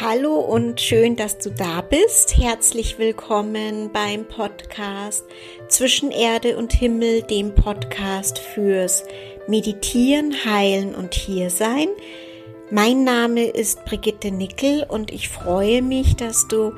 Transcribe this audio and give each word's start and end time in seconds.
Hallo 0.00 0.40
und 0.40 0.80
schön, 0.80 1.14
dass 1.14 1.38
du 1.38 1.50
da 1.50 1.80
bist. 1.80 2.36
Herzlich 2.36 2.98
willkommen 2.98 3.92
beim 3.92 4.24
Podcast 4.24 5.24
Zwischen 5.68 6.10
Erde 6.10 6.56
und 6.56 6.72
Himmel, 6.72 7.22
dem 7.22 7.54
Podcast 7.54 8.40
fürs 8.40 9.04
Meditieren, 9.46 10.34
Heilen 10.44 10.96
und 10.96 11.14
Hiersein. 11.14 11.86
Mein 12.72 13.04
Name 13.04 13.44
ist 13.44 13.84
Brigitte 13.84 14.32
Nickel 14.32 14.84
und 14.88 15.12
ich 15.12 15.28
freue 15.28 15.80
mich, 15.80 16.16
dass 16.16 16.48
du 16.48 16.72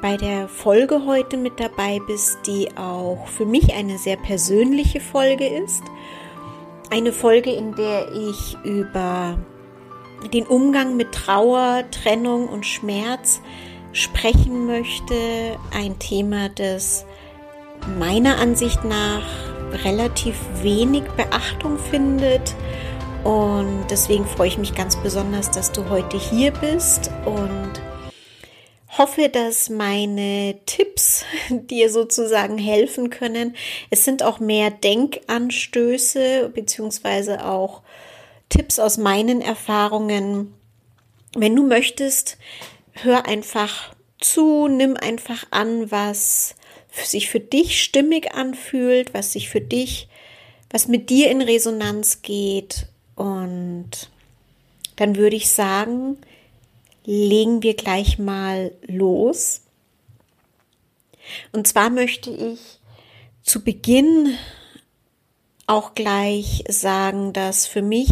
bei 0.00 0.16
der 0.16 0.48
Folge 0.48 1.04
heute 1.04 1.36
mit 1.36 1.60
dabei 1.60 2.00
bist, 2.06 2.38
die 2.46 2.74
auch 2.78 3.26
für 3.26 3.44
mich 3.44 3.74
eine 3.74 3.98
sehr 3.98 4.16
persönliche 4.16 5.00
Folge 5.00 5.46
ist. 5.46 5.82
Eine 6.88 7.12
Folge, 7.12 7.52
in 7.52 7.74
der 7.74 8.10
ich 8.12 8.56
über 8.64 9.36
den 10.32 10.46
Umgang 10.46 10.96
mit 10.96 11.12
Trauer, 11.12 11.84
Trennung 11.90 12.48
und 12.48 12.66
Schmerz 12.66 13.40
sprechen 13.92 14.66
möchte. 14.66 15.14
Ein 15.72 15.98
Thema, 15.98 16.48
das 16.48 17.04
meiner 17.98 18.38
Ansicht 18.38 18.84
nach 18.84 19.26
relativ 19.84 20.36
wenig 20.62 21.04
Beachtung 21.16 21.78
findet. 21.78 22.54
Und 23.24 23.86
deswegen 23.90 24.26
freue 24.26 24.48
ich 24.48 24.58
mich 24.58 24.74
ganz 24.74 24.96
besonders, 24.96 25.50
dass 25.50 25.72
du 25.72 25.88
heute 25.88 26.18
hier 26.18 26.50
bist 26.52 27.10
und 27.24 27.80
hoffe, 28.98 29.28
dass 29.28 29.70
meine 29.70 30.56
Tipps 30.66 31.24
dir 31.50 31.90
sozusagen 31.90 32.58
helfen 32.58 33.10
können. 33.10 33.56
Es 33.90 34.04
sind 34.04 34.22
auch 34.22 34.40
mehr 34.40 34.70
Denkanstöße 34.70 36.50
beziehungsweise 36.54 37.46
auch 37.46 37.82
Tipps 38.52 38.78
aus 38.78 38.98
meinen 38.98 39.40
Erfahrungen. 39.40 40.52
Wenn 41.34 41.56
du 41.56 41.66
möchtest, 41.66 42.36
hör 42.92 43.24
einfach 43.24 43.94
zu, 44.20 44.68
nimm 44.68 44.94
einfach 44.94 45.46
an, 45.50 45.90
was 45.90 46.54
sich 46.92 47.30
für 47.30 47.40
dich 47.40 47.82
stimmig 47.82 48.34
anfühlt, 48.34 49.14
was 49.14 49.32
sich 49.32 49.48
für 49.48 49.62
dich, 49.62 50.06
was 50.68 50.86
mit 50.86 51.08
dir 51.08 51.30
in 51.30 51.40
Resonanz 51.40 52.20
geht. 52.20 52.88
Und 53.16 54.10
dann 54.96 55.16
würde 55.16 55.36
ich 55.36 55.48
sagen, 55.48 56.18
legen 57.06 57.62
wir 57.62 57.72
gleich 57.72 58.18
mal 58.18 58.72
los. 58.86 59.62
Und 61.52 61.66
zwar 61.66 61.88
möchte 61.88 62.30
ich 62.30 62.60
zu 63.42 63.64
Beginn 63.64 64.36
auch 65.66 65.94
gleich 65.94 66.64
sagen, 66.68 67.32
dass 67.32 67.66
für 67.66 67.82
mich 67.82 68.10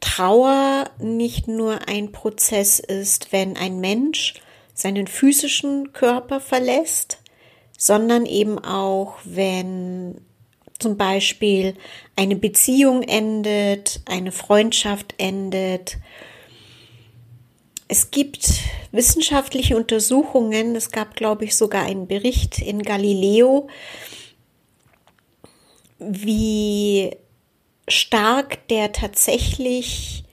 Trauer 0.00 0.90
nicht 0.98 1.48
nur 1.48 1.88
ein 1.88 2.12
Prozess 2.12 2.78
ist, 2.78 3.32
wenn 3.32 3.56
ein 3.56 3.80
Mensch 3.80 4.34
seinen 4.74 5.06
physischen 5.06 5.92
Körper 5.92 6.40
verlässt, 6.40 7.18
sondern 7.76 8.26
eben 8.26 8.58
auch, 8.58 9.18
wenn 9.24 10.20
zum 10.78 10.96
Beispiel 10.96 11.74
eine 12.16 12.36
Beziehung 12.36 13.02
endet, 13.02 14.00
eine 14.06 14.32
Freundschaft 14.32 15.14
endet. 15.18 15.98
Es 17.88 18.10
gibt 18.10 18.48
wissenschaftliche 18.92 19.76
Untersuchungen, 19.76 20.74
es 20.76 20.90
gab, 20.90 21.16
glaube 21.16 21.44
ich, 21.44 21.56
sogar 21.56 21.84
einen 21.84 22.06
Bericht 22.06 22.58
in 22.58 22.82
Galileo, 22.82 23.68
wie 26.00 27.16
stark 27.88 28.66
der 28.68 28.92
tatsächlich, 28.92 30.24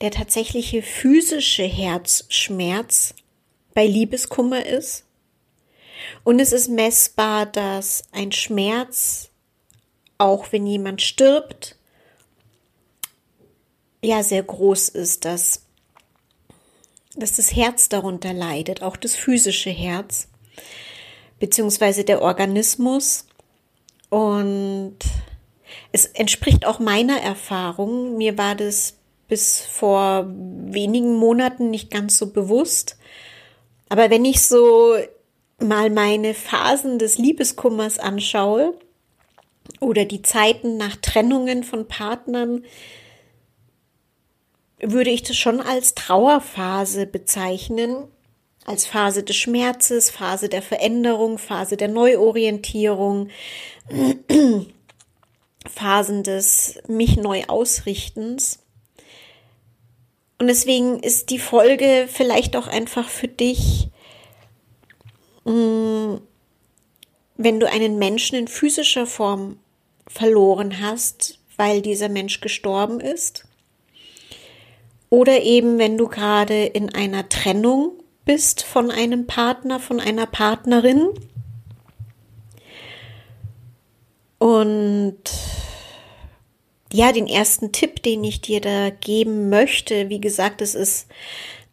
der 0.00 0.10
tatsächliche 0.10 0.82
physische 0.82 1.64
Herzschmerz 1.64 3.14
bei 3.74 3.86
Liebeskummer 3.86 4.64
ist. 4.64 5.04
Und 6.24 6.40
es 6.40 6.52
ist 6.52 6.68
messbar, 6.68 7.46
dass 7.46 8.04
ein 8.12 8.32
Schmerz, 8.32 9.30
auch 10.18 10.50
wenn 10.52 10.66
jemand 10.66 11.02
stirbt, 11.02 11.76
ja 14.02 14.22
sehr 14.22 14.42
groß 14.42 14.88
ist, 14.90 15.24
dass, 15.24 15.62
dass 17.14 17.36
das 17.36 17.54
Herz 17.54 17.88
darunter 17.88 18.32
leidet, 18.32 18.82
auch 18.82 18.96
das 18.96 19.14
physische 19.14 19.70
Herz, 19.70 20.28
beziehungsweise 21.38 22.04
der 22.04 22.22
Organismus. 22.22 23.25
Und 24.08 24.98
es 25.92 26.06
entspricht 26.06 26.66
auch 26.66 26.78
meiner 26.78 27.20
Erfahrung. 27.20 28.16
Mir 28.16 28.38
war 28.38 28.54
das 28.54 28.96
bis 29.28 29.60
vor 29.60 30.26
wenigen 30.28 31.14
Monaten 31.16 31.70
nicht 31.70 31.90
ganz 31.90 32.18
so 32.18 32.32
bewusst. 32.32 32.96
Aber 33.88 34.10
wenn 34.10 34.24
ich 34.24 34.42
so 34.42 34.96
mal 35.58 35.90
meine 35.90 36.34
Phasen 36.34 36.98
des 36.98 37.18
Liebeskummers 37.18 37.98
anschaue 37.98 38.78
oder 39.80 40.04
die 40.04 40.22
Zeiten 40.22 40.76
nach 40.76 40.96
Trennungen 40.96 41.64
von 41.64 41.88
Partnern, 41.88 42.64
würde 44.78 45.10
ich 45.10 45.22
das 45.22 45.36
schon 45.36 45.60
als 45.60 45.94
Trauerphase 45.94 47.06
bezeichnen, 47.06 48.04
als 48.66 48.84
Phase 48.86 49.22
des 49.22 49.36
Schmerzes, 49.36 50.10
Phase 50.10 50.48
der 50.48 50.62
Veränderung, 50.62 51.38
Phase 51.38 51.76
der 51.76 51.88
Neuorientierung, 51.88 53.28
Phasen 55.68 56.22
des 56.22 56.80
mich 56.88 57.16
neu 57.16 57.44
ausrichtens. 57.46 58.60
Und 60.38 60.48
deswegen 60.48 60.98
ist 60.98 61.30
die 61.30 61.38
Folge 61.38 62.08
vielleicht 62.10 62.56
auch 62.56 62.66
einfach 62.66 63.08
für 63.08 63.28
dich, 63.28 63.88
mm, 65.44 66.16
wenn 67.36 67.60
du 67.60 67.70
einen 67.70 67.98
Menschen 67.98 68.36
in 68.36 68.48
physischer 68.48 69.06
Form 69.06 69.58
verloren 70.08 70.80
hast, 70.80 71.38
weil 71.56 71.82
dieser 71.82 72.08
Mensch 72.08 72.40
gestorben 72.40 73.00
ist. 73.00 73.44
Oder 75.08 75.42
eben, 75.42 75.78
wenn 75.78 75.96
du 75.96 76.08
gerade 76.08 76.64
in 76.64 76.94
einer 76.94 77.28
Trennung 77.28 77.92
bist 78.26 78.62
von 78.62 78.90
einem 78.90 79.26
Partner, 79.26 79.80
von 79.80 79.98
einer 80.00 80.26
Partnerin. 80.26 81.08
Und 84.38 85.16
ja, 86.92 87.12
den 87.12 87.26
ersten 87.26 87.72
Tipp, 87.72 88.02
den 88.02 88.22
ich 88.22 88.42
dir 88.42 88.60
da 88.60 88.90
geben 88.90 89.48
möchte, 89.48 90.10
wie 90.10 90.20
gesagt, 90.20 90.60
es 90.60 90.74
ist 90.74 91.08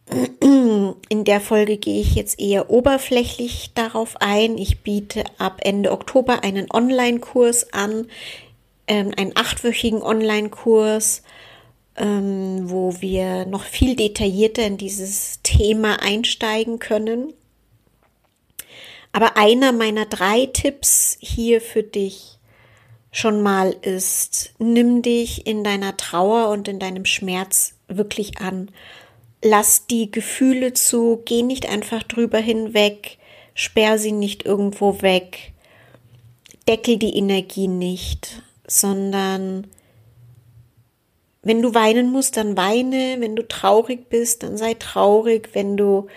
in 0.42 1.24
der 1.24 1.42
Folge 1.42 1.78
gehe 1.78 2.02
ich 2.02 2.16
jetzt 2.16 2.40
eher 2.40 2.69
oberflächlich 2.69 3.72
darauf 3.74 4.22
ein. 4.22 4.58
Ich 4.58 4.81
biete 4.81 5.24
ab 5.38 5.59
Ende 5.63 5.92
Oktober 5.92 6.44
einen 6.44 6.68
Online-Kurs 6.72 7.74
an, 7.74 8.08
ähm, 8.88 9.12
einen 9.18 9.31
achtwöchigen 9.36 10.02
Online-Kurs, 10.02 11.24
ähm, 11.98 12.70
wo 12.70 13.02
wir 13.02 13.46
noch 13.46 13.64
viel 13.64 13.96
detaillierter 13.96 14.66
in 14.66 14.78
dieses 14.78 15.42
Thema 15.44 16.02
einsteigen 16.02 16.80
können. 16.80 17.34
Aber 19.12 19.38
einer 19.38 19.72
meiner 19.72 20.06
drei 20.06 20.48
Tipps 20.48 21.18
hier 21.20 21.62
für 21.62 21.84
dich 21.84 22.40
schon 23.12 23.44
mal 23.44 23.76
ist, 23.84 24.54
nimm 24.58 25.04
dich 25.04 25.46
in 25.46 25.64
deiner 25.64 25.96
Trauer 25.98 26.50
und 26.50 26.68
in 26.68 26.80
deinem 26.80 27.06
Schmerz 27.06 27.76
wirklich 27.88 28.40
an. 28.40 28.72
Lass 29.44 29.86
die 29.86 30.10
Gefühle 30.10 30.74
zu, 30.74 31.22
geh 31.25 31.44
nicht 31.44 31.70
einfach 31.70 32.02
drüber 32.02 32.40
hinweg, 32.40 33.20
sperr 33.54 34.00
sie 34.00 34.14
nicht 34.14 34.46
irgendwo 34.46 35.04
weg, 35.04 35.54
deckel 36.68 36.98
die 36.98 37.16
Energie 37.16 37.68
nicht, 37.68 38.42
sondern 38.66 39.68
wenn 41.44 41.62
du 41.62 41.74
weinen 41.74 42.12
musst, 42.12 42.38
dann 42.38 42.58
weine, 42.58 43.18
wenn 43.20 43.36
du 43.36 43.48
traurig 43.48 44.10
bist, 44.10 44.44
dann 44.44 44.57
sei 44.57 44.74
traurig, 44.74 45.50
wenn 45.54 45.78
du 45.78 46.07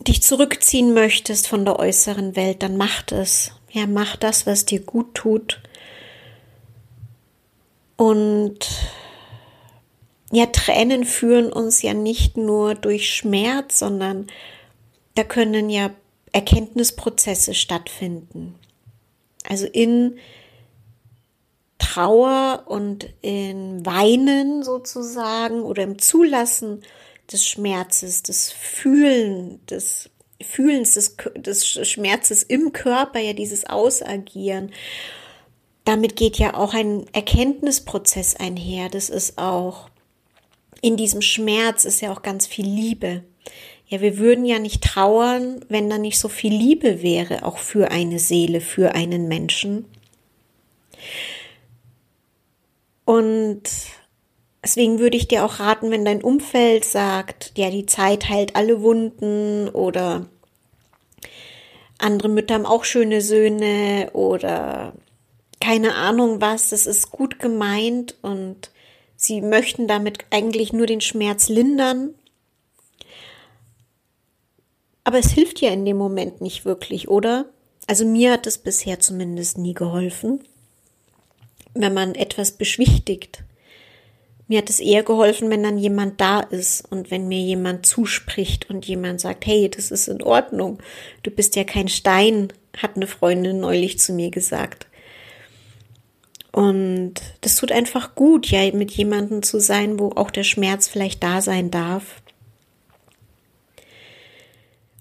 dich 0.00 0.22
zurückziehen 0.22 0.94
möchtest 0.94 1.48
von 1.48 1.64
der 1.64 1.78
äußeren 1.78 2.36
Welt, 2.36 2.62
dann 2.62 2.76
mach 2.76 3.04
es. 3.10 3.52
Ja, 3.70 3.86
mach 3.86 4.16
das, 4.16 4.46
was 4.46 4.66
dir 4.66 4.80
gut 4.80 5.14
tut. 5.14 5.60
Und 7.96 8.68
ja, 10.32 10.46
Tränen 10.46 11.04
führen 11.04 11.52
uns 11.52 11.82
ja 11.82 11.94
nicht 11.94 12.36
nur 12.36 12.74
durch 12.74 13.14
Schmerz, 13.14 13.78
sondern 13.78 14.26
da 15.14 15.24
können 15.24 15.70
ja 15.70 15.90
Erkenntnisprozesse 16.32 17.54
stattfinden. 17.54 18.54
Also 19.48 19.66
in 19.66 20.18
Trauer 21.90 22.64
und 22.66 23.08
in 23.20 23.84
Weinen 23.84 24.62
sozusagen 24.62 25.62
oder 25.62 25.82
im 25.82 25.98
Zulassen 25.98 26.82
des 27.32 27.46
Schmerzes, 27.46 28.22
des 28.22 28.52
Fühlen, 28.52 29.64
des 29.66 30.10
Fühlens 30.42 30.94
des, 30.94 31.16
des 31.36 31.66
Schmerzes 31.88 32.42
im 32.42 32.72
Körper, 32.72 33.18
ja 33.18 33.32
dieses 33.32 33.66
Ausagieren. 33.66 34.70
Damit 35.84 36.16
geht 36.16 36.38
ja 36.38 36.54
auch 36.54 36.74
ein 36.74 37.06
Erkenntnisprozess 37.12 38.36
einher. 38.36 38.88
Das 38.88 39.10
ist 39.10 39.36
auch 39.38 39.88
in 40.82 40.96
diesem 40.96 41.22
Schmerz 41.22 41.84
ist 41.84 42.00
ja 42.00 42.12
auch 42.12 42.22
ganz 42.22 42.46
viel 42.46 42.66
Liebe. 42.66 43.22
Ja, 43.88 44.00
wir 44.00 44.18
würden 44.18 44.44
ja 44.44 44.60
nicht 44.60 44.82
trauern, 44.82 45.64
wenn 45.68 45.90
da 45.90 45.98
nicht 45.98 46.18
so 46.18 46.28
viel 46.28 46.54
Liebe 46.54 47.02
wäre, 47.02 47.44
auch 47.44 47.58
für 47.58 47.90
eine 47.90 48.18
Seele, 48.20 48.60
für 48.60 48.94
einen 48.94 49.26
Menschen. 49.26 49.84
Und 53.10 53.62
deswegen 54.62 55.00
würde 55.00 55.16
ich 55.16 55.26
dir 55.26 55.44
auch 55.44 55.58
raten, 55.58 55.90
wenn 55.90 56.04
dein 56.04 56.22
Umfeld 56.22 56.84
sagt, 56.84 57.50
ja, 57.56 57.68
die 57.68 57.86
Zeit 57.86 58.28
heilt 58.28 58.54
alle 58.54 58.82
Wunden 58.82 59.68
oder 59.68 60.26
andere 61.98 62.28
Mütter 62.28 62.54
haben 62.54 62.66
auch 62.66 62.84
schöne 62.84 63.20
Söhne 63.20 64.10
oder 64.12 64.92
keine 65.60 65.96
Ahnung 65.96 66.40
was, 66.40 66.68
das 66.68 66.86
ist 66.86 67.10
gut 67.10 67.40
gemeint 67.40 68.14
und 68.22 68.70
sie 69.16 69.40
möchten 69.40 69.88
damit 69.88 70.26
eigentlich 70.30 70.72
nur 70.72 70.86
den 70.86 71.00
Schmerz 71.00 71.48
lindern. 71.48 72.14
Aber 75.02 75.18
es 75.18 75.32
hilft 75.32 75.60
ja 75.60 75.70
in 75.70 75.84
dem 75.84 75.96
Moment 75.96 76.40
nicht 76.42 76.64
wirklich, 76.64 77.08
oder? 77.08 77.46
Also 77.88 78.04
mir 78.04 78.30
hat 78.30 78.46
es 78.46 78.58
bisher 78.58 79.00
zumindest 79.00 79.58
nie 79.58 79.74
geholfen, 79.74 80.44
wenn 81.74 81.94
man 81.94 82.14
etwas 82.14 82.52
beschwichtigt. 82.52 83.44
Mir 84.48 84.58
hat 84.58 84.70
es 84.70 84.80
eher 84.80 85.04
geholfen, 85.04 85.48
wenn 85.48 85.62
dann 85.62 85.78
jemand 85.78 86.20
da 86.20 86.40
ist 86.40 86.84
und 86.90 87.12
wenn 87.12 87.28
mir 87.28 87.38
jemand 87.38 87.86
zuspricht 87.86 88.68
und 88.68 88.84
jemand 88.84 89.20
sagt, 89.20 89.46
hey, 89.46 89.70
das 89.70 89.92
ist 89.92 90.08
in 90.08 90.22
Ordnung. 90.22 90.78
Du 91.22 91.30
bist 91.30 91.54
ja 91.54 91.62
kein 91.62 91.88
Stein, 91.88 92.52
hat 92.76 92.96
eine 92.96 93.06
Freundin 93.06 93.60
neulich 93.60 94.00
zu 94.00 94.12
mir 94.12 94.30
gesagt. 94.30 94.88
Und 96.52 97.14
das 97.42 97.54
tut 97.54 97.70
einfach 97.70 98.16
gut, 98.16 98.48
ja, 98.48 98.72
mit 98.72 98.90
jemandem 98.90 99.44
zu 99.44 99.60
sein, 99.60 100.00
wo 100.00 100.10
auch 100.16 100.32
der 100.32 100.42
Schmerz 100.42 100.88
vielleicht 100.88 101.22
da 101.22 101.42
sein 101.42 101.70
darf. 101.70 102.20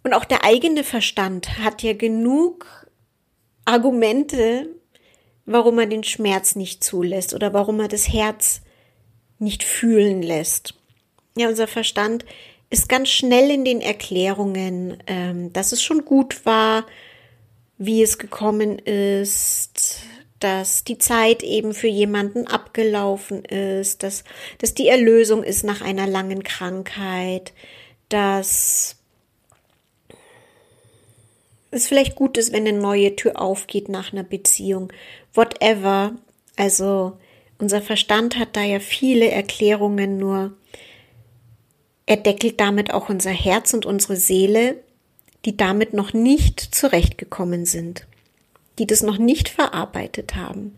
Und 0.04 0.14
auch 0.14 0.26
der 0.26 0.46
eigene 0.46 0.84
Verstand 0.84 1.58
hat 1.58 1.82
ja 1.82 1.94
genug 1.94 2.68
Argumente, 3.66 4.68
warum 5.52 5.80
er 5.80 5.88
den 5.88 6.04
Schmerz 6.04 6.56
nicht 6.56 6.84
zulässt 6.84 7.34
oder 7.34 7.54
warum 7.54 7.80
er 7.80 7.88
das 7.88 8.08
Herz 8.08 8.62
nicht 9.40 9.64
fühlen 9.64 10.22
lässt. 10.22 10.76
Ja, 11.36 11.48
unser 11.50 11.68
Verstand 11.68 12.26
ist 12.70 12.88
ganz 12.88 13.10
schnell 13.10 13.50
in 13.50 13.66
den 13.66 13.82
Erklärungen, 13.82 15.02
ähm, 15.08 15.52
dass 15.52 15.72
es 15.72 15.82
schon 15.82 16.06
gut 16.06 16.46
war, 16.46 16.86
wie 17.78 18.04
es 18.04 18.20
gekommen 18.20 18.78
ist, 18.78 20.02
dass 20.40 20.84
die 20.84 21.00
Zeit 21.00 21.42
eben 21.42 21.74
für 21.74 21.88
jemanden 21.88 22.46
abgelaufen 22.46 23.44
ist, 23.46 24.04
dass, 24.04 24.24
dass 24.60 24.74
die 24.76 24.88
Erlösung 24.88 25.44
ist 25.44 25.64
nach 25.64 25.82
einer 25.82 26.06
langen 26.06 26.44
Krankheit, 26.44 27.54
dass 28.10 28.98
es 31.72 31.88
vielleicht 31.88 32.16
gut 32.16 32.38
ist, 32.38 32.52
wenn 32.52 32.68
eine 32.68 32.78
neue 32.78 33.16
Tür 33.16 33.40
aufgeht 33.40 33.90
nach 33.90 34.12
einer 34.12 34.24
Beziehung, 34.24 34.92
whatever. 35.34 36.14
Also 36.56 37.18
unser 37.58 37.82
Verstand 37.82 38.38
hat 38.38 38.56
da 38.56 38.62
ja 38.62 38.80
viele 38.80 39.30
Erklärungen, 39.30 40.18
nur 40.18 40.54
er 42.06 42.18
deckelt 42.18 42.60
damit 42.60 42.92
auch 42.94 43.10
unser 43.10 43.32
Herz 43.32 43.74
und 43.74 43.86
unsere 43.86 44.16
Seele, 44.16 44.82
die 45.46 45.56
damit 45.56 45.94
noch 45.94 46.14
nicht 46.14 46.60
zurechtgekommen 46.60 47.66
sind, 47.66 48.08
die 48.80 48.88
das 48.88 49.04
noch 49.04 49.18
nicht 49.18 49.50
verarbeitet 49.50 50.36
haben. 50.36 50.78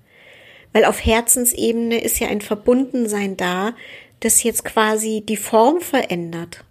Weil 0.74 0.86
auf 0.86 1.04
Herzensebene 1.04 2.02
ist 2.02 2.20
ja 2.20 2.28
ein 2.28 2.42
Verbundensein 2.42 3.38
da, 3.38 3.74
das 4.20 4.44
jetzt 4.44 4.66
quasi 4.66 5.24
die 5.26 5.38
Form 5.38 5.82
verändert. 5.82 6.64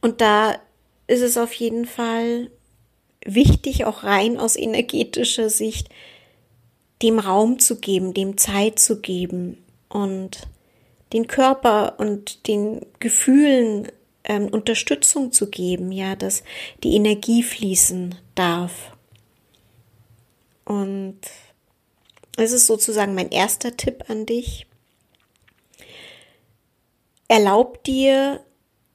Und 0.00 0.20
da 0.20 0.58
ist 1.06 1.22
es 1.22 1.36
auf 1.36 1.52
jeden 1.52 1.86
Fall 1.86 2.50
wichtig, 3.26 3.84
auch 3.84 4.04
rein 4.04 4.38
aus 4.38 4.56
energetischer 4.56 5.50
Sicht, 5.50 5.88
dem 7.02 7.18
Raum 7.18 7.58
zu 7.58 7.78
geben, 7.78 8.14
dem 8.14 8.38
Zeit 8.38 8.78
zu 8.78 9.00
geben 9.00 9.62
und 9.88 10.48
den 11.12 11.26
Körper 11.26 11.98
und 11.98 12.46
den 12.46 12.84
Gefühlen 12.98 13.88
ähm, 14.24 14.48
Unterstützung 14.48 15.32
zu 15.32 15.50
geben, 15.50 15.92
ja, 15.92 16.16
dass 16.16 16.42
die 16.82 16.94
Energie 16.94 17.42
fließen 17.42 18.14
darf. 18.34 18.92
Und 20.64 21.20
es 22.36 22.52
ist 22.52 22.66
sozusagen 22.66 23.14
mein 23.14 23.30
erster 23.30 23.76
Tipp 23.76 24.04
an 24.08 24.26
dich. 24.26 24.66
Erlaub 27.28 27.82
dir, 27.84 28.40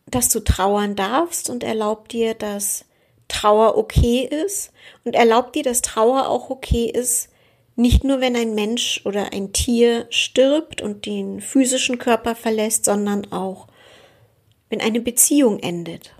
dass 0.05 0.29
du 0.29 0.41
trauern 0.41 0.95
darfst 0.95 1.49
und 1.49 1.63
erlaub 1.63 2.09
dir, 2.09 2.33
dass 2.33 2.85
Trauer 3.31 3.77
okay 3.77 4.27
ist 4.29 4.71
und 5.05 5.15
erlaubt 5.15 5.55
dir, 5.55 5.63
dass 5.63 5.81
Trauer 5.81 6.27
auch 6.27 6.49
okay 6.49 6.85
ist, 6.85 7.29
nicht 7.75 8.03
nur 8.03 8.19
wenn 8.19 8.35
ein 8.35 8.53
Mensch 8.53 9.01
oder 9.05 9.31
ein 9.31 9.53
Tier 9.53 10.05
stirbt 10.09 10.81
und 10.81 11.05
den 11.05 11.39
physischen 11.39 11.97
Körper 11.97 12.35
verlässt, 12.35 12.85
sondern 12.85 13.31
auch 13.31 13.67
wenn 14.69 14.81
eine 14.81 14.99
Beziehung 14.99 15.59
endet. 15.59 16.13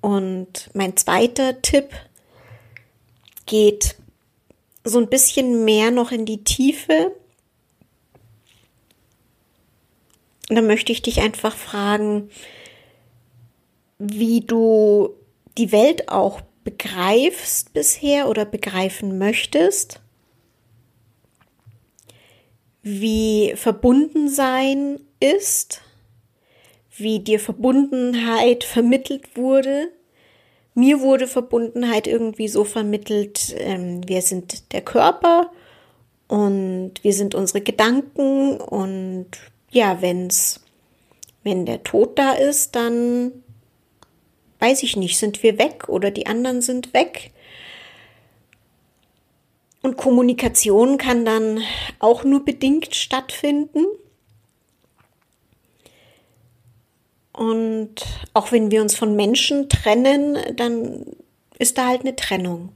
Und 0.00 0.70
mein 0.74 0.96
zweiter 0.96 1.60
Tipp 1.60 1.90
geht 3.46 3.96
so 4.84 4.98
ein 4.98 5.08
bisschen 5.08 5.64
mehr 5.64 5.90
noch 5.90 6.12
in 6.12 6.24
die 6.24 6.44
Tiefe. 6.44 7.12
Und 10.48 10.56
da 10.56 10.62
möchte 10.62 10.92
ich 10.92 11.02
dich 11.02 11.20
einfach 11.20 11.56
fragen, 11.56 12.30
wie 13.98 14.40
du 14.40 15.10
die 15.56 15.72
Welt 15.72 16.08
auch 16.08 16.40
begreifst 16.64 17.72
bisher 17.72 18.28
oder 18.28 18.44
begreifen 18.44 19.18
möchtest, 19.18 20.00
wie 22.82 23.52
verbunden 23.56 24.28
sein 24.28 25.00
ist, 25.20 25.82
wie 26.96 27.20
dir 27.20 27.40
Verbundenheit 27.40 28.64
vermittelt 28.64 29.36
wurde. 29.36 29.90
Mir 30.74 31.00
wurde 31.00 31.26
Verbundenheit 31.26 32.06
irgendwie 32.06 32.48
so 32.48 32.64
vermittelt, 32.64 33.54
ähm, 33.58 34.06
wir 34.06 34.22
sind 34.22 34.72
der 34.72 34.82
Körper 34.82 35.50
und 36.28 36.92
wir 37.02 37.12
sind 37.12 37.34
unsere 37.34 37.62
Gedanken 37.62 38.58
und 38.58 39.28
ja, 39.70 40.00
wenn's, 40.00 40.60
wenn 41.42 41.66
der 41.66 41.82
Tod 41.82 42.18
da 42.18 42.32
ist, 42.32 42.76
dann 42.76 43.42
weiß 44.58 44.82
ich 44.82 44.96
nicht, 44.96 45.18
sind 45.18 45.42
wir 45.42 45.58
weg 45.58 45.88
oder 45.88 46.10
die 46.10 46.26
anderen 46.26 46.62
sind 46.62 46.92
weg. 46.94 47.32
Und 49.82 49.96
Kommunikation 49.96 50.98
kann 50.98 51.24
dann 51.24 51.62
auch 51.98 52.24
nur 52.24 52.44
bedingt 52.44 52.94
stattfinden. 52.94 53.86
Und 57.32 58.04
auch 58.34 58.50
wenn 58.50 58.72
wir 58.72 58.82
uns 58.82 58.96
von 58.96 59.14
Menschen 59.14 59.68
trennen, 59.68 60.36
dann 60.56 61.06
ist 61.58 61.78
da 61.78 61.86
halt 61.86 62.00
eine 62.00 62.16
Trennung. 62.16 62.70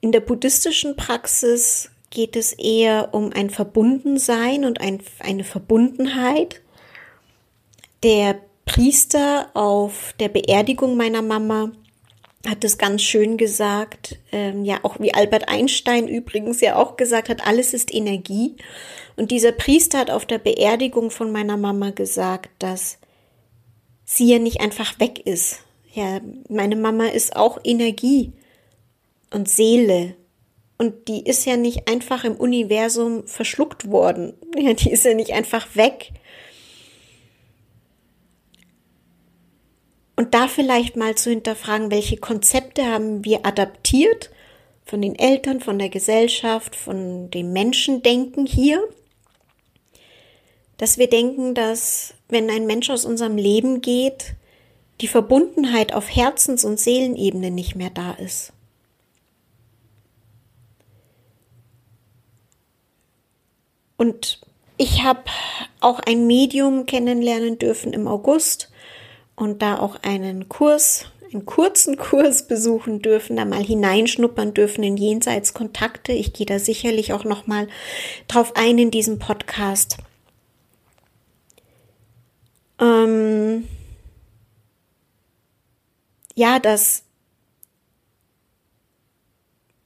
In 0.00 0.12
der 0.12 0.20
buddhistischen 0.20 0.94
Praxis 0.96 1.90
geht 2.10 2.36
es 2.36 2.52
eher 2.52 3.12
um 3.12 3.32
ein 3.32 3.50
Verbundensein 3.50 4.64
und 4.64 4.80
ein, 4.80 5.02
eine 5.18 5.42
Verbundenheit. 5.42 6.60
Der 8.04 8.40
Priester 8.64 9.50
auf 9.54 10.14
der 10.18 10.28
Beerdigung 10.28 10.96
meiner 10.96 11.22
Mama 11.22 11.72
hat 12.46 12.64
es 12.64 12.78
ganz 12.78 13.02
schön 13.02 13.36
gesagt, 13.36 14.18
ähm, 14.32 14.64
ja 14.64 14.80
auch 14.82 15.00
wie 15.00 15.14
Albert 15.14 15.48
Einstein 15.48 16.08
übrigens 16.08 16.60
ja 16.60 16.76
auch 16.76 16.96
gesagt 16.96 17.28
hat, 17.28 17.46
alles 17.46 17.72
ist 17.72 17.94
Energie. 17.94 18.56
Und 19.16 19.30
dieser 19.30 19.52
Priester 19.52 19.98
hat 19.98 20.10
auf 20.10 20.26
der 20.26 20.38
Beerdigung 20.38 21.10
von 21.10 21.32
meiner 21.32 21.56
Mama 21.56 21.90
gesagt, 21.90 22.50
dass 22.58 22.98
sie 24.04 24.32
ja 24.32 24.38
nicht 24.38 24.60
einfach 24.60 25.00
weg 25.00 25.24
ist. 25.24 25.60
Ja, 25.92 26.20
meine 26.48 26.76
Mama 26.76 27.06
ist 27.06 27.36
auch 27.36 27.58
Energie 27.64 28.32
und 29.30 29.48
Seele. 29.48 30.16
Und 30.76 31.08
die 31.08 31.24
ist 31.24 31.44
ja 31.44 31.56
nicht 31.56 31.88
einfach 31.88 32.24
im 32.24 32.36
Universum 32.36 33.26
verschluckt 33.26 33.90
worden. 33.90 34.34
Ja, 34.56 34.74
die 34.74 34.90
ist 34.90 35.04
ja 35.04 35.14
nicht 35.14 35.32
einfach 35.32 35.76
weg. 35.76 36.10
Und 40.16 40.34
da 40.34 40.46
vielleicht 40.46 40.96
mal 40.96 41.16
zu 41.16 41.30
hinterfragen, 41.30 41.90
welche 41.90 42.16
Konzepte 42.16 42.86
haben 42.86 43.24
wir 43.24 43.44
adaptiert 43.44 44.30
von 44.84 45.02
den 45.02 45.16
Eltern, 45.18 45.60
von 45.60 45.78
der 45.78 45.88
Gesellschaft, 45.88 46.76
von 46.76 47.30
dem 47.30 47.52
Menschendenken 47.52 48.46
hier, 48.46 48.82
dass 50.76 50.98
wir 50.98 51.08
denken, 51.08 51.54
dass 51.54 52.14
wenn 52.28 52.50
ein 52.50 52.66
Mensch 52.66 52.90
aus 52.90 53.04
unserem 53.04 53.36
Leben 53.36 53.80
geht, 53.80 54.34
die 55.00 55.08
Verbundenheit 55.08 55.92
auf 55.92 56.08
Herzens- 56.08 56.64
und 56.64 56.78
Seelenebene 56.78 57.50
nicht 57.50 57.74
mehr 57.74 57.90
da 57.90 58.12
ist. 58.12 58.52
Und 63.96 64.40
ich 64.76 65.02
habe 65.02 65.24
auch 65.80 66.00
ein 66.00 66.26
Medium 66.26 66.86
kennenlernen 66.86 67.58
dürfen 67.58 67.92
im 67.92 68.08
August, 68.08 68.70
und 69.36 69.62
da 69.62 69.78
auch 69.78 69.96
einen 70.02 70.48
Kurs, 70.48 71.06
einen 71.32 71.46
kurzen 71.46 71.96
Kurs 71.96 72.46
besuchen 72.46 73.02
dürfen, 73.02 73.36
da 73.36 73.44
mal 73.44 73.62
hineinschnuppern 73.62 74.54
dürfen 74.54 74.84
in 74.84 74.96
Jenseitskontakte. 74.96 76.12
Ich 76.12 76.32
gehe 76.32 76.46
da 76.46 76.58
sicherlich 76.58 77.12
auch 77.12 77.24
noch 77.24 77.46
mal 77.46 77.68
drauf 78.28 78.52
ein 78.56 78.78
in 78.78 78.90
diesem 78.90 79.18
Podcast. 79.18 79.98
Ähm 82.78 83.66
ja, 86.34 86.58
dass 86.58 87.04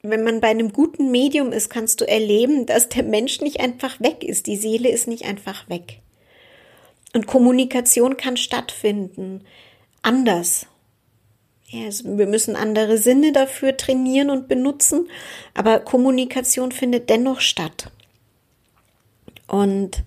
wenn 0.03 0.25
man 0.25 0.41
bei 0.41 0.49
einem 0.49 0.73
guten 0.73 1.11
Medium 1.11 1.53
ist, 1.53 1.71
kannst 1.71 2.01
du 2.01 2.09
erleben, 2.09 2.67
dass 2.67 2.89
der 2.89 3.03
Mensch 3.03 3.41
nicht 3.41 3.61
einfach 3.61 4.01
weg 4.01 4.23
ist. 4.23 4.47
Die 4.47 4.57
Seele 4.57 4.89
ist 4.91 5.09
nicht 5.09 5.25
einfach 5.25 5.69
weg. 5.69 6.01
Und 7.19 7.27
Kommunikation 7.27 8.17
kann 8.17 8.37
stattfinden. 8.37 9.43
Anders. 10.03 10.69
Ja, 11.67 11.87
also 11.87 12.17
wir 12.17 12.29
müssen 12.29 12.55
andere 12.55 12.97
Sinne 12.97 13.33
dafür 13.33 13.77
trainieren 13.77 14.31
und 14.31 14.47
benutzen, 14.47 15.09
aber 15.53 15.81
Kommunikation 15.81 16.71
findet 16.71 17.11
dennoch 17.11 17.41
statt. 17.41 17.91
Und 19.49 20.05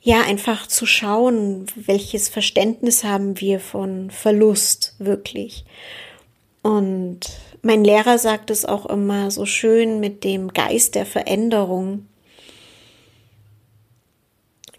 ja, 0.00 0.22
einfach 0.22 0.68
zu 0.68 0.86
schauen, 0.86 1.66
welches 1.74 2.30
Verständnis 2.30 3.04
haben 3.04 3.38
wir 3.38 3.60
von 3.60 4.10
Verlust 4.10 4.94
wirklich. 5.00 5.66
Und 6.62 7.20
mein 7.60 7.84
Lehrer 7.84 8.16
sagt 8.16 8.48
es 8.50 8.64
auch 8.64 8.86
immer 8.86 9.30
so 9.30 9.44
schön 9.44 10.00
mit 10.00 10.24
dem 10.24 10.54
Geist 10.54 10.94
der 10.94 11.04
Veränderung. 11.04 12.06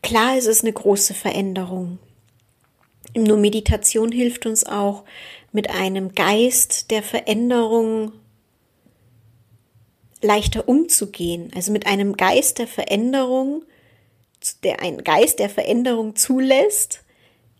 Klar, 0.03 0.37
es 0.37 0.45
ist 0.45 0.63
eine 0.63 0.73
große 0.73 1.13
Veränderung. 1.13 1.97
Nur 3.15 3.37
Meditation 3.37 4.11
hilft 4.11 4.45
uns 4.45 4.65
auch 4.65 5.05
mit 5.53 5.69
einem 5.69 6.13
Geist 6.13 6.91
der 6.91 7.01
Veränderung 7.01 8.11
leichter 10.21 10.67
umzugehen. 10.67 11.51
Also 11.55 11.71
mit 11.71 11.87
einem 11.87 12.17
Geist 12.17 12.59
der 12.59 12.67
Veränderung, 12.67 13.63
der 14.63 14.81
einen 14.81 15.03
Geist 15.05 15.39
der 15.39 15.49
Veränderung 15.49 16.17
zulässt. 16.17 17.01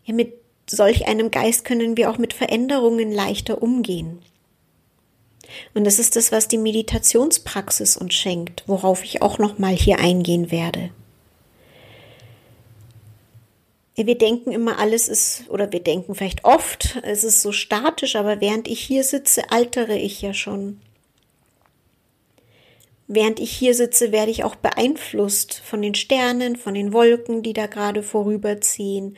Ja, 0.04 0.14
mit 0.14 0.34
solch 0.70 1.08
einem 1.08 1.32
Geist 1.32 1.64
können 1.64 1.96
wir 1.96 2.10
auch 2.12 2.18
mit 2.18 2.34
Veränderungen 2.34 3.12
leichter 3.12 3.62
umgehen. 3.62 4.22
Und 5.74 5.86
das 5.86 5.98
ist 5.98 6.18
das, 6.18 6.34
was 6.34 6.50
die 6.50 6.58
Meditationspraxis 6.58 7.96
uns 7.96 8.14
schenkt, 8.16 8.64
worauf 8.68 9.04
ich 9.06 9.22
auch 9.22 9.38
noch 9.38 9.60
mal 9.60 9.76
hier 9.76 10.00
eingehen 10.00 10.52
werde. 10.52 10.90
Wir 13.96 14.18
denken 14.18 14.52
immer, 14.52 14.80
alles 14.80 15.08
ist, 15.08 15.44
oder 15.50 15.72
wir 15.72 15.82
denken 15.82 16.16
vielleicht 16.16 16.46
oft, 16.46 17.00
es 17.04 17.24
ist 17.24 17.42
so 17.42 17.52
statisch, 17.52 18.16
aber 18.16 18.42
während 18.42 18.68
ich 18.68 18.80
hier 18.80 19.04
sitze, 19.04 19.52
altere 19.52 19.98
ich 19.98 20.22
ja 20.22 20.34
schon. 20.34 20.82
Während 23.08 23.40
ich 23.40 23.52
hier 23.52 23.76
sitze, 23.76 24.12
werde 24.12 24.32
ich 24.32 24.44
auch 24.44 24.56
beeinflusst 24.56 25.62
von 25.64 25.82
den 25.82 25.94
Sternen, 25.94 26.56
von 26.56 26.74
den 26.74 26.94
Wolken, 26.94 27.44
die 27.44 27.54
da 27.54 27.68
gerade 27.68 28.02
vorüberziehen, 28.02 29.18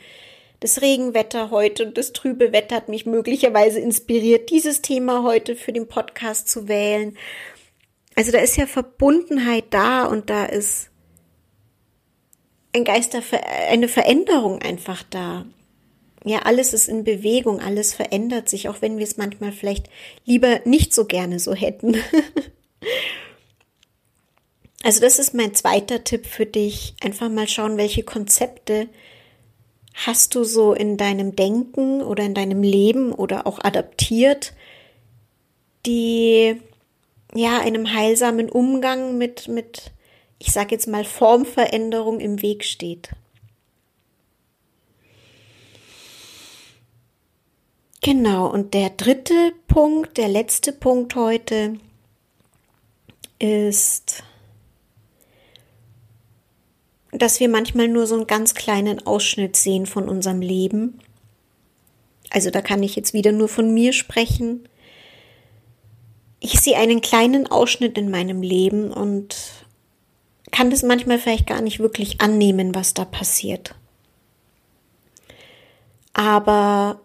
das 0.60 0.82
Regenwetter 0.82 1.50
heute 1.50 1.86
und 1.86 1.98
das 1.98 2.12
trübe 2.12 2.52
Wetter 2.52 2.76
hat 2.76 2.88
mich 2.88 3.06
möglicherweise 3.06 3.78
inspiriert, 3.78 4.50
dieses 4.50 4.82
Thema 4.82 5.22
heute 5.22 5.54
für 5.54 5.72
den 5.72 5.86
Podcast 5.86 6.48
zu 6.48 6.66
wählen. 6.66 7.16
Also 8.14 8.32
da 8.32 8.38
ist 8.38 8.56
ja 8.56 8.66
Verbundenheit 8.66 9.66
da 9.70 10.06
und 10.06 10.30
da 10.30 10.46
ist 10.46 10.90
ein 12.76 12.84
Geister, 12.84 13.22
eine 13.68 13.88
Veränderung 13.88 14.62
einfach 14.62 15.02
da. 15.10 15.44
Ja, 16.24 16.40
alles 16.40 16.72
ist 16.72 16.88
in 16.88 17.04
Bewegung, 17.04 17.60
alles 17.60 17.94
verändert 17.94 18.48
sich, 18.48 18.68
auch 18.68 18.82
wenn 18.82 18.98
wir 18.98 19.04
es 19.04 19.16
manchmal 19.16 19.52
vielleicht 19.52 19.88
lieber 20.24 20.60
nicht 20.64 20.94
so 20.94 21.04
gerne 21.04 21.38
so 21.38 21.54
hätten. 21.54 21.94
also 24.82 25.00
das 25.00 25.18
ist 25.18 25.34
mein 25.34 25.54
zweiter 25.54 26.04
Tipp 26.04 26.26
für 26.26 26.46
dich. 26.46 26.94
Einfach 27.00 27.28
mal 27.28 27.48
schauen, 27.48 27.76
welche 27.76 28.02
Konzepte 28.02 28.88
hast 29.94 30.34
du 30.34 30.44
so 30.44 30.74
in 30.74 30.96
deinem 30.96 31.34
Denken 31.34 32.02
oder 32.02 32.24
in 32.24 32.34
deinem 32.34 32.62
Leben 32.62 33.12
oder 33.12 33.46
auch 33.46 33.60
adaptiert, 33.62 34.52
die 35.86 36.60
ja 37.34 37.60
einem 37.60 37.94
heilsamen 37.94 38.50
Umgang 38.50 39.16
mit, 39.16 39.48
mit, 39.48 39.92
ich 40.38 40.52
sage 40.52 40.74
jetzt 40.74 40.86
mal, 40.86 41.04
Formveränderung 41.04 42.20
im 42.20 42.42
Weg 42.42 42.64
steht. 42.64 43.10
Genau, 48.02 48.46
und 48.46 48.74
der 48.74 48.90
dritte 48.90 49.52
Punkt, 49.66 50.16
der 50.16 50.28
letzte 50.28 50.72
Punkt 50.72 51.16
heute 51.16 51.78
ist 53.38 54.22
dass 57.18 57.40
wir 57.40 57.48
manchmal 57.48 57.88
nur 57.88 58.06
so 58.06 58.14
einen 58.14 58.26
ganz 58.26 58.54
kleinen 58.54 59.06
Ausschnitt 59.06 59.56
sehen 59.56 59.86
von 59.86 60.08
unserem 60.08 60.40
Leben. 60.40 60.98
Also 62.30 62.50
da 62.50 62.60
kann 62.60 62.82
ich 62.82 62.96
jetzt 62.96 63.14
wieder 63.14 63.32
nur 63.32 63.48
von 63.48 63.72
mir 63.72 63.92
sprechen. 63.92 64.68
Ich 66.40 66.60
sehe 66.60 66.76
einen 66.76 67.00
kleinen 67.00 67.46
Ausschnitt 67.46 67.96
in 67.96 68.10
meinem 68.10 68.42
Leben 68.42 68.92
und 68.92 69.36
kann 70.52 70.70
das 70.70 70.82
manchmal 70.82 71.18
vielleicht 71.18 71.46
gar 71.46 71.60
nicht 71.60 71.78
wirklich 71.78 72.20
annehmen, 72.20 72.74
was 72.74 72.94
da 72.94 73.04
passiert. 73.04 73.74
Aber 76.12 77.00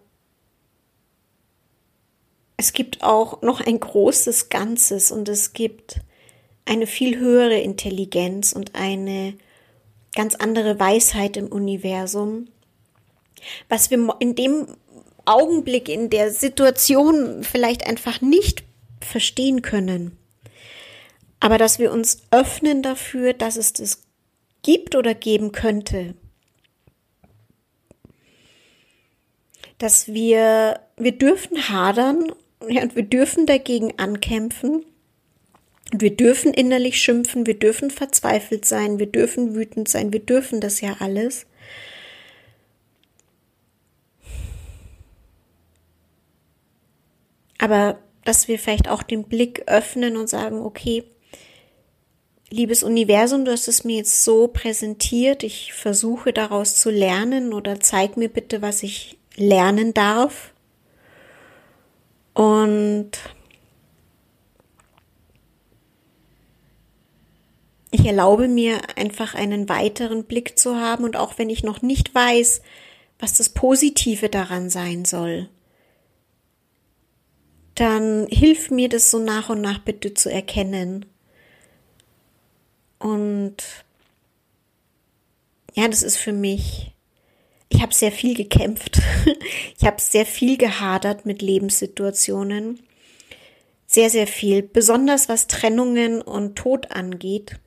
es 2.58 2.74
gibt 2.74 3.04
auch 3.04 3.42
noch 3.42 3.60
ein 3.60 3.80
großes 3.80 4.50
Ganzes 4.50 5.12
und 5.12 5.28
es 5.28 5.54
gibt 5.54 6.00
eine 6.66 6.88
viel 6.88 7.18
höhere 7.18 7.58
Intelligenz 7.58 8.54
und 8.54 8.76
eine 8.76 9.34
ganz 10.16 10.36
andere 10.36 10.80
Weisheit 10.80 11.38
im 11.38 11.48
Universum, 11.48 12.48
was 13.68 13.90
wir 13.90 14.16
in 14.20 14.36
dem 14.36 14.68
Augenblick, 15.26 15.90
in 15.90 16.10
der 16.10 16.32
Situation 16.32 17.44
vielleicht 17.44 17.88
einfach 17.88 18.22
nicht 18.22 18.64
verstehen 19.02 19.62
können. 19.62 20.18
Aber 21.42 21.58
dass 21.58 21.78
wir 21.78 21.92
uns 21.92 22.22
öffnen 22.32 22.82
dafür, 22.82 23.34
dass 23.34 23.58
es 23.58 23.74
das 23.74 24.04
gibt 24.62 24.96
oder 24.96 25.14
geben 25.14 25.52
könnte. 25.52 26.16
Dass 29.78 30.08
wir, 30.08 30.80
wir 30.96 31.12
dürfen 31.12 31.68
hadern 31.68 32.32
und 32.60 32.96
wir 32.96 33.04
dürfen 33.04 33.46
dagegen 33.46 34.00
ankämpfen 34.00 34.86
wir 35.94 36.16
dürfen 36.16 36.54
innerlich 36.54 37.02
schimpfen, 37.02 37.46
wir 37.46 37.60
dürfen 37.60 37.92
verzweifelt 37.92 38.66
sein, 38.66 38.98
wir 38.98 39.08
dürfen 39.08 39.56
wütend 39.56 39.90
sein, 39.90 40.14
wir 40.14 40.22
dürfen 40.22 40.62
das 40.62 40.80
ja 40.80 40.96
alles. 41.00 41.46
Aber 47.58 48.00
dass 48.24 48.48
wir 48.48 48.58
vielleicht 48.58 48.88
auch 48.88 49.04
den 49.04 49.26
Blick 49.26 49.64
öffnen 49.68 50.16
und 50.16 50.30
sagen, 50.30 50.60
okay, 50.60 51.04
liebes 52.52 52.84
Universum, 52.84 53.46
du 53.46 53.52
hast 53.52 53.68
es 53.68 53.84
mir 53.84 53.98
jetzt 53.98 54.24
so 54.24 54.48
präsentiert, 54.48 55.44
ich 55.44 55.74
versuche 55.74 56.34
daraus 56.34 56.76
zu 56.76 56.92
lernen 56.92 57.54
oder 57.54 57.80
zeig 57.80 58.18
mir 58.18 58.30
bitte, 58.30 58.62
was 58.62 58.84
ich 58.84 59.18
lernen 59.36 59.94
darf. 59.94 60.54
Und 62.34 63.12
ich 67.90 68.06
erlaube 68.06 68.48
mir 68.48 68.80
einfach 68.98 69.34
einen 69.34 69.70
weiteren 69.70 70.26
Blick 70.26 70.60
zu 70.60 70.76
haben 70.76 71.04
und 71.04 71.16
auch 71.16 71.38
wenn 71.38 71.50
ich 71.50 71.64
noch 71.64 71.82
nicht 71.82 72.14
weiß, 72.14 72.62
was 73.20 73.34
das 73.34 73.50
Positive 73.50 74.30
daran 74.30 74.70
sein 74.70 75.06
soll, 75.06 75.50
dann 77.76 78.28
hilf 78.28 78.72
mir 78.72 78.90
das 78.90 79.10
so 79.10 79.20
nach 79.20 79.50
und 79.50 79.62
nach 79.62 79.80
bitte 79.80 80.14
zu 80.14 80.30
erkennen. 80.30 81.06
Und 83.02 83.56
ja, 85.74 85.88
das 85.88 86.04
ist 86.04 86.18
für 86.18 86.34
mich, 86.34 86.94
ich 87.70 87.82
habe 87.82 87.94
sehr 87.94 88.12
viel 88.12 88.36
gekämpft. 88.36 89.02
ich 89.80 89.86
habe 89.86 90.00
sehr 90.00 90.26
viel 90.26 90.58
gehadert 90.58 91.26
mit 91.26 91.42
Lebenssituationen. 91.42 92.80
Sehr, 93.88 94.10
sehr 94.10 94.28
viel, 94.28 94.62
besonders 94.62 95.30
was 95.30 95.48
Trennungen 95.48 96.22
und 96.22 96.56
Tod 96.56 96.92
angeht. 96.92 97.60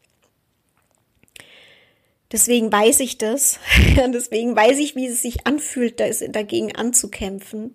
Deswegen 2.30 2.70
weiß 2.72 3.00
ich 3.00 3.18
das. 3.18 3.58
Deswegen 3.96 4.54
weiß 4.54 4.78
ich, 4.78 4.94
wie 4.94 5.06
es 5.06 5.20
sich 5.20 5.46
anfühlt, 5.46 6.00
dagegen 6.00 6.74
anzukämpfen. 6.76 7.74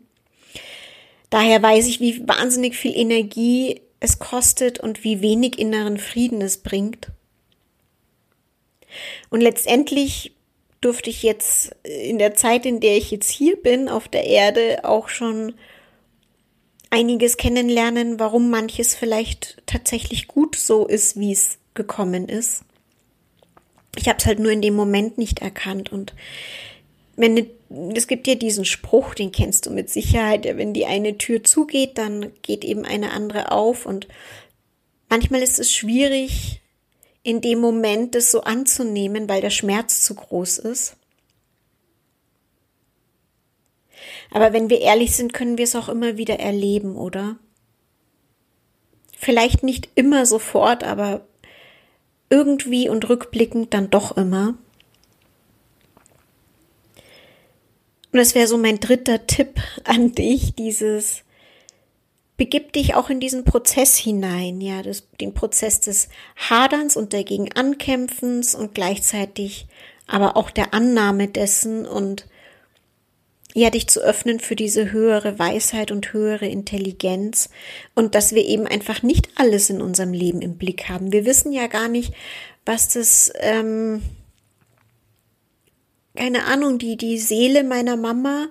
Daher 1.29 1.61
weiß 1.61 1.87
ich, 1.87 1.99
wie 1.99 2.27
wahnsinnig 2.27 2.75
viel 2.75 2.95
Energie 2.95 3.81
es 3.99 4.17
kostet 4.17 4.79
und 4.79 5.03
wie 5.03 5.21
wenig 5.21 5.59
inneren 5.59 5.97
Frieden 5.97 6.41
es 6.41 6.57
bringt. 6.57 7.09
Und 9.29 9.41
letztendlich 9.41 10.33
durfte 10.81 11.09
ich 11.09 11.23
jetzt 11.23 11.75
in 11.83 12.19
der 12.19 12.35
Zeit, 12.35 12.65
in 12.65 12.79
der 12.79 12.97
ich 12.97 13.11
jetzt 13.11 13.29
hier 13.29 13.57
bin, 13.57 13.89
auf 13.89 14.07
der 14.07 14.25
Erde, 14.25 14.85
auch 14.85 15.09
schon 15.09 15.53
einiges 16.89 17.37
kennenlernen, 17.37 18.19
warum 18.19 18.49
manches 18.49 18.95
vielleicht 18.95 19.61
tatsächlich 19.65 20.27
gut 20.27 20.55
so 20.55 20.87
ist, 20.87 21.19
wie 21.19 21.31
es 21.31 21.59
gekommen 21.73 22.27
ist. 22.27 22.63
Ich 23.97 24.07
habe 24.07 24.17
es 24.19 24.25
halt 24.25 24.39
nur 24.39 24.51
in 24.51 24.61
dem 24.61 24.75
Moment 24.75 25.17
nicht 25.17 25.39
erkannt 25.41 25.91
und 25.91 26.13
wenn 27.15 27.49
es 27.95 28.07
gibt 28.07 28.27
ja 28.27 28.35
diesen 28.35 28.63
Spruch, 28.63 29.13
den 29.13 29.31
kennst 29.31 29.65
du 29.65 29.71
mit 29.71 29.89
Sicherheit, 29.89 30.45
wenn 30.45 30.73
die 30.73 30.85
eine 30.85 31.17
Tür 31.17 31.43
zugeht, 31.43 31.97
dann 31.97 32.31
geht 32.41 32.63
eben 32.63 32.85
eine 32.85 33.11
andere 33.11 33.51
auf 33.51 33.85
und 33.85 34.07
manchmal 35.09 35.41
ist 35.41 35.59
es 35.59 35.71
schwierig, 35.71 36.61
in 37.29 37.41
dem 37.41 37.59
Moment 37.59 38.15
das 38.15 38.31
so 38.31 38.41
anzunehmen, 38.41 39.29
weil 39.29 39.39
der 39.39 39.51
Schmerz 39.51 40.01
zu 40.01 40.15
groß 40.15 40.57
ist. 40.57 40.95
Aber 44.31 44.51
wenn 44.51 44.71
wir 44.71 44.81
ehrlich 44.81 45.15
sind, 45.15 45.31
können 45.31 45.59
wir 45.59 45.65
es 45.65 45.75
auch 45.75 45.89
immer 45.89 46.17
wieder 46.17 46.39
erleben, 46.39 46.95
oder? 46.95 47.37
Vielleicht 49.15 49.61
nicht 49.61 49.89
immer 49.93 50.25
sofort, 50.25 50.83
aber 50.83 51.21
irgendwie 52.31 52.89
und 52.89 53.07
rückblickend 53.07 53.75
dann 53.75 53.91
doch 53.91 54.17
immer. 54.17 54.55
Und 58.11 58.17
das 58.17 58.33
wäre 58.33 58.47
so 58.47 58.57
mein 58.57 58.79
dritter 58.79 59.27
Tipp 59.27 59.61
an 59.83 60.13
dich, 60.13 60.55
dieses 60.55 61.21
begib 62.39 62.73
dich 62.73 62.95
auch 62.95 63.11
in 63.11 63.19
diesen 63.19 63.43
Prozess 63.43 63.97
hinein, 63.97 64.61
ja, 64.61 64.81
das, 64.81 65.07
den 65.21 65.35
Prozess 65.35 65.81
des 65.81 66.07
Haderns 66.37 66.95
und 66.95 67.13
dagegen 67.13 67.51
Ankämpfens 67.53 68.55
und 68.55 68.73
gleichzeitig 68.73 69.67
aber 70.07 70.35
auch 70.37 70.49
der 70.49 70.73
Annahme 70.73 71.27
dessen 71.27 71.85
und 71.85 72.25
ja, 73.53 73.69
dich 73.69 73.87
zu 73.87 73.99
öffnen 73.99 74.39
für 74.39 74.55
diese 74.55 74.91
höhere 74.91 75.37
Weisheit 75.37 75.91
und 75.91 76.13
höhere 76.13 76.47
Intelligenz 76.47 77.49
und 77.93 78.15
dass 78.15 78.33
wir 78.33 78.45
eben 78.45 78.67
einfach 78.67 79.03
nicht 79.03 79.29
alles 79.35 79.69
in 79.69 79.81
unserem 79.81 80.13
Leben 80.13 80.41
im 80.41 80.57
Blick 80.57 80.87
haben. 80.87 81.11
Wir 81.11 81.25
wissen 81.25 81.51
ja 81.51 81.67
gar 81.67 81.89
nicht, 81.89 82.13
was 82.65 82.93
das, 82.93 83.33
ähm, 83.39 84.01
keine 86.15 86.45
Ahnung, 86.45 86.77
die, 86.77 86.95
die 86.95 87.17
Seele 87.17 87.63
meiner 87.63 87.97
Mama, 87.97 88.47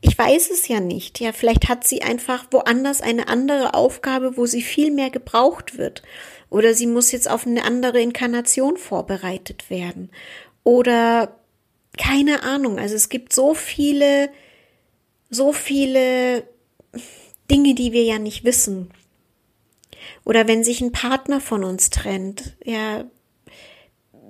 ich 0.00 0.16
weiß 0.16 0.50
es 0.50 0.68
ja 0.68 0.80
nicht. 0.80 1.20
Ja, 1.20 1.32
vielleicht 1.32 1.68
hat 1.68 1.86
sie 1.86 2.02
einfach 2.02 2.46
woanders 2.50 3.02
eine 3.02 3.28
andere 3.28 3.74
Aufgabe, 3.74 4.36
wo 4.36 4.46
sie 4.46 4.62
viel 4.62 4.90
mehr 4.90 5.10
gebraucht 5.10 5.76
wird. 5.78 6.02
Oder 6.48 6.74
sie 6.74 6.86
muss 6.86 7.12
jetzt 7.12 7.30
auf 7.30 7.46
eine 7.46 7.64
andere 7.64 8.00
Inkarnation 8.00 8.76
vorbereitet 8.76 9.70
werden. 9.70 10.10
Oder 10.64 11.36
keine 11.98 12.42
Ahnung. 12.42 12.78
Also 12.78 12.94
es 12.94 13.08
gibt 13.08 13.32
so 13.32 13.54
viele 13.54 14.30
so 15.30 15.52
viele 15.52 16.44
Dinge, 17.50 17.74
die 17.74 17.92
wir 17.92 18.02
ja 18.02 18.18
nicht 18.18 18.44
wissen. 18.44 18.90
Oder 20.24 20.46
wenn 20.48 20.64
sich 20.64 20.80
ein 20.80 20.92
Partner 20.92 21.40
von 21.40 21.64
uns 21.64 21.90
trennt, 21.90 22.56
ja, 22.64 23.04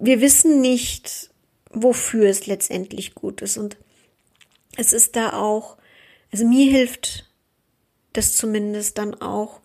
wir 0.00 0.20
wissen 0.20 0.60
nicht, 0.60 1.30
wofür 1.70 2.28
es 2.28 2.46
letztendlich 2.46 3.14
gut 3.14 3.40
ist. 3.40 3.56
Und 3.56 3.76
es 4.80 4.92
ist 4.92 5.16
da 5.16 5.34
auch, 5.34 5.76
also 6.32 6.46
mir 6.46 6.70
hilft 6.70 7.26
das 8.12 8.34
zumindest 8.34 8.98
dann 8.98 9.20
auch, 9.20 9.60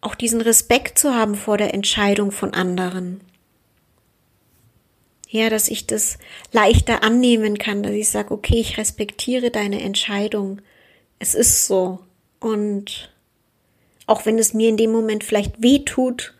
auch 0.00 0.14
diesen 0.14 0.40
Respekt 0.40 0.98
zu 0.98 1.14
haben 1.14 1.34
vor 1.34 1.58
der 1.58 1.74
Entscheidung 1.74 2.32
von 2.32 2.54
anderen 2.54 3.20
ja, 5.30 5.48
dass 5.48 5.68
ich 5.68 5.86
das 5.86 6.18
leichter 6.52 7.04
annehmen 7.04 7.56
kann, 7.56 7.84
dass 7.84 7.92
ich 7.92 8.08
sage, 8.08 8.34
okay, 8.34 8.56
ich 8.56 8.78
respektiere 8.78 9.50
deine 9.50 9.80
Entscheidung. 9.80 10.60
Es 11.20 11.34
ist 11.34 11.66
so. 11.66 12.00
Und 12.40 13.12
auch 14.06 14.26
wenn 14.26 14.38
es 14.38 14.54
mir 14.54 14.68
in 14.68 14.76
dem 14.76 14.90
Moment 14.90 15.22
vielleicht 15.22 15.62
weh 15.62 15.80
tut, 15.80 16.34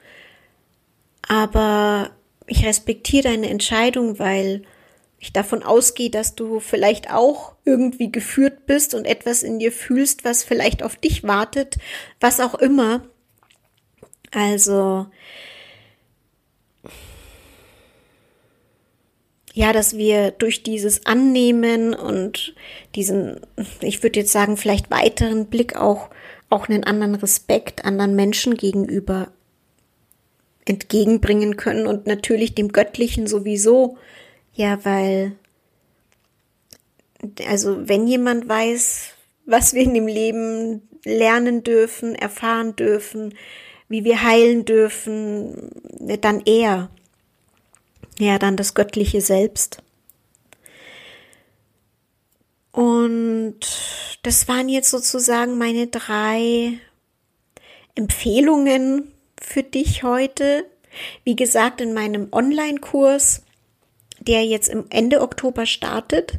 aber 1.22 2.11
ich 2.48 2.66
respektiere 2.66 3.29
deine 3.29 3.48
Entscheidung, 3.48 4.18
weil 4.18 4.62
ich 5.20 5.35
davon 5.35 5.62
ausgehe, 5.62 6.09
dass 6.11 6.35
du 6.35 6.61
vielleicht 6.61 7.12
auch 7.12 7.54
irgendwie 7.66 8.11
geführt 8.11 8.64
bist 8.66 8.94
und 8.94 9.04
etwas 9.04 9.42
in 9.42 9.59
dir 9.59 9.70
fühlst, 9.70 10.24
was 10.24 10.42
vielleicht 10.42 10.83
auf 10.83 10.96
dich 10.96 11.24
wartet, 11.24 11.76
was 12.20 12.40
auch 12.40 12.54
immer. 12.54 13.02
Also, 14.30 15.06
ja, 19.52 19.74
dass 19.74 19.96
wir 19.98 20.30
durch 20.30 20.62
dieses 20.62 21.04
Annehmen 21.04 21.92
und 21.94 22.54
diesen, 22.94 23.40
ich 23.83 24.02
würde 24.02 24.20
jetzt 24.20 24.33
sagen, 24.33 24.56
vielleicht 24.56 24.90
weiteren 24.90 25.46
Blick 25.46 25.76
auch, 25.76 26.09
auch 26.48 26.68
einen 26.68 26.85
anderen 26.85 27.14
Respekt 27.14 27.85
anderen 27.85 28.16
Menschen 28.16 28.54
gegenüber 28.54 29.28
entgegenbringen 30.64 31.56
können 31.56 31.87
und 31.87 32.06
natürlich 32.06 32.54
dem 32.54 32.68
Göttlichen 32.68 33.26
sowieso. 33.26 33.98
Ja, 34.61 34.85
weil, 34.85 35.38
also 37.49 37.88
wenn 37.88 38.07
jemand 38.07 38.46
weiß, 38.46 39.14
was 39.46 39.73
wir 39.73 39.81
in 39.81 39.94
dem 39.94 40.07
Leben 40.07 40.87
lernen 41.03 41.64
dürfen, 41.64 42.14
erfahren 42.14 42.77
dürfen, 42.77 43.33
wie 43.88 44.05
wir 44.05 44.23
heilen 44.23 44.66
dürfen, 44.66 45.70
dann 46.20 46.42
er 46.44 46.90
ja 48.18 48.38
dann 48.38 48.59
das 48.59 48.75
göttliche 48.75 49.23
Selbst. 49.23 49.83
Und 52.70 53.61
das 54.23 54.46
waren 54.46 54.68
jetzt 54.68 54.90
sozusagen 54.90 55.57
meine 55.57 55.87
drei 55.87 56.79
Empfehlungen 57.94 59.11
für 59.40 59.62
dich 59.62 60.03
heute. 60.03 60.66
Wie 61.25 61.35
gesagt, 61.35 61.81
in 61.81 61.94
meinem 61.94 62.29
Online-Kurs, 62.31 63.40
der 64.20 64.44
jetzt 64.44 64.68
im 64.68 64.85
Ende 64.90 65.20
Oktober 65.20 65.66
startet, 65.66 66.38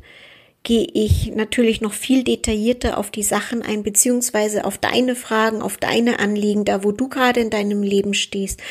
gehe 0.64 0.88
ich 0.94 1.32
natürlich 1.34 1.82
noch 1.82 1.94
viel 1.94 2.24
detaillierter 2.24 2.98
auf 2.98 3.10
die 3.10 3.24
Sachen 3.24 3.64
ein, 3.64 3.82
beziehungsweise 3.82 4.64
auf 4.64 4.78
deine 4.78 5.16
Fragen, 5.16 5.62
auf 5.62 5.78
deine 5.78 6.20
Anliegen, 6.20 6.66
da 6.66 6.84
wo 6.84 6.92
du 6.92 7.10
gerade 7.10 7.40
in 7.40 7.50
deinem 7.50 7.82
Leben 7.82 8.14
stehst, 8.14 8.62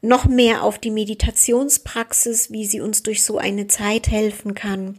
noch 0.00 0.24
mehr 0.24 0.62
auf 0.62 0.78
die 0.78 0.90
Meditationspraxis, 0.90 2.50
wie 2.50 2.64
sie 2.64 2.80
uns 2.80 3.02
durch 3.02 3.22
so 3.22 3.36
eine 3.36 3.66
Zeit 3.66 4.08
helfen 4.08 4.54
kann. 4.54 4.98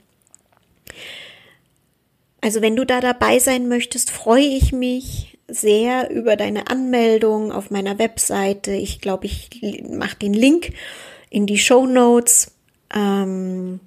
Also 2.42 2.62
wenn 2.62 2.76
du 2.76 2.86
da 2.86 3.02
dabei 3.02 3.40
sein 3.40 3.68
möchtest, 3.68 4.12
freue 4.12 4.46
ich 4.46 4.72
mich 4.72 5.40
sehr 5.48 6.12
über 6.12 6.36
deine 6.36 6.68
Anmeldung 6.68 7.52
auf 7.52 7.72
meiner 7.72 7.98
Webseite. 7.98 8.72
Ich 8.72 9.02
glaube, 9.02 9.26
ich 9.26 9.50
mache 9.90 10.18
den 10.18 10.34
Link 10.34 10.74
in 11.32 11.48
die 11.48 11.58
Show 11.58 11.88
Notes. 11.88 12.55
Ähm, 12.96 13.80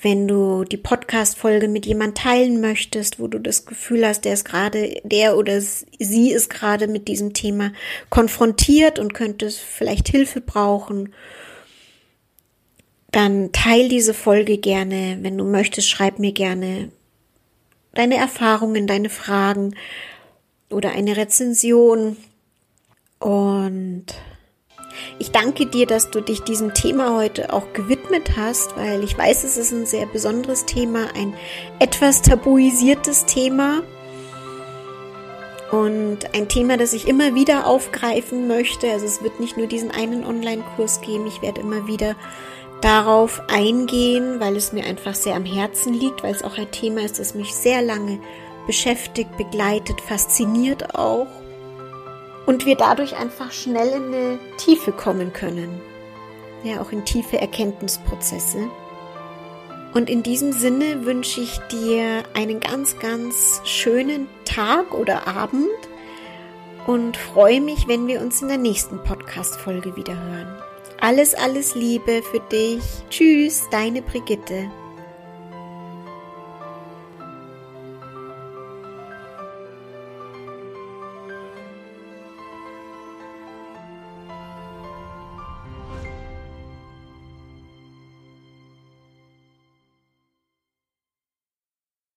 wenn 0.00 0.28
du 0.28 0.64
die 0.64 0.76
Podcast-Folge 0.76 1.66
mit 1.66 1.84
jemand 1.84 2.16
teilen 2.16 2.60
möchtest, 2.60 3.18
wo 3.18 3.26
du 3.26 3.40
das 3.40 3.66
Gefühl 3.66 4.06
hast, 4.06 4.24
der 4.24 4.34
ist 4.34 4.44
gerade, 4.44 5.00
der 5.02 5.36
oder 5.36 5.60
sie 5.60 6.30
ist 6.30 6.50
gerade 6.50 6.86
mit 6.86 7.08
diesem 7.08 7.32
Thema 7.32 7.72
konfrontiert 8.08 9.00
und 9.00 9.12
könnte 9.12 9.50
vielleicht 9.50 10.08
Hilfe 10.08 10.40
brauchen, 10.40 11.12
dann 13.10 13.50
teil 13.52 13.88
diese 13.88 14.14
Folge 14.14 14.58
gerne. 14.58 15.18
Wenn 15.22 15.36
du 15.36 15.44
möchtest, 15.44 15.88
schreib 15.88 16.20
mir 16.20 16.32
gerne 16.32 16.90
deine 17.92 18.16
Erfahrungen, 18.16 18.86
deine 18.86 19.10
Fragen 19.10 19.74
oder 20.70 20.92
eine 20.92 21.16
Rezension 21.16 22.16
und 23.18 24.06
ich 25.18 25.30
danke 25.30 25.66
dir, 25.66 25.86
dass 25.86 26.10
du 26.10 26.20
dich 26.20 26.42
diesem 26.42 26.74
Thema 26.74 27.16
heute 27.16 27.52
auch 27.52 27.72
gewidmet 27.72 28.36
hast, 28.36 28.76
weil 28.76 29.02
ich 29.04 29.16
weiß, 29.16 29.44
es 29.44 29.56
ist 29.56 29.72
ein 29.72 29.86
sehr 29.86 30.06
besonderes 30.06 30.64
Thema, 30.64 31.08
ein 31.14 31.34
etwas 31.78 32.22
tabuisiertes 32.22 33.26
Thema 33.26 33.82
und 35.70 36.34
ein 36.34 36.48
Thema, 36.48 36.76
das 36.76 36.92
ich 36.92 37.08
immer 37.08 37.34
wieder 37.34 37.66
aufgreifen 37.66 38.48
möchte. 38.48 38.90
Also 38.90 39.06
es 39.06 39.22
wird 39.22 39.40
nicht 39.40 39.56
nur 39.56 39.66
diesen 39.66 39.90
einen 39.90 40.24
Online-Kurs 40.24 41.00
geben, 41.00 41.26
ich 41.26 41.42
werde 41.42 41.60
immer 41.60 41.86
wieder 41.86 42.16
darauf 42.80 43.42
eingehen, 43.48 44.40
weil 44.40 44.56
es 44.56 44.72
mir 44.72 44.84
einfach 44.84 45.14
sehr 45.14 45.34
am 45.34 45.44
Herzen 45.44 45.92
liegt, 45.94 46.22
weil 46.22 46.32
es 46.32 46.44
auch 46.44 46.56
ein 46.58 46.70
Thema 46.70 47.02
ist, 47.02 47.18
das 47.18 47.34
mich 47.34 47.54
sehr 47.54 47.82
lange 47.82 48.20
beschäftigt, 48.66 49.36
begleitet, 49.36 50.00
fasziniert 50.00 50.94
auch 50.94 51.26
und 52.48 52.64
wir 52.64 52.76
dadurch 52.76 53.14
einfach 53.14 53.52
schnell 53.52 53.88
in 53.88 54.04
eine 54.06 54.38
Tiefe 54.56 54.90
kommen 54.90 55.34
können. 55.34 55.82
Ja, 56.64 56.80
auch 56.80 56.92
in 56.92 57.04
tiefe 57.04 57.38
Erkenntnisprozesse. 57.38 58.70
Und 59.92 60.08
in 60.08 60.22
diesem 60.22 60.52
Sinne 60.52 61.04
wünsche 61.04 61.42
ich 61.42 61.58
dir 61.70 62.22
einen 62.32 62.60
ganz, 62.60 62.98
ganz 63.00 63.60
schönen 63.64 64.28
Tag 64.46 64.94
oder 64.94 65.28
Abend 65.28 65.68
und 66.86 67.18
freue 67.18 67.60
mich, 67.60 67.86
wenn 67.86 68.06
wir 68.06 68.22
uns 68.22 68.40
in 68.40 68.48
der 68.48 68.56
nächsten 68.56 69.04
Podcast-Folge 69.04 69.94
wieder 69.94 70.14
hören. 70.18 70.56
Alles, 71.02 71.34
alles 71.34 71.74
Liebe 71.74 72.22
für 72.22 72.40
dich. 72.40 72.82
Tschüss, 73.10 73.68
deine 73.70 74.00
Brigitte. 74.00 74.70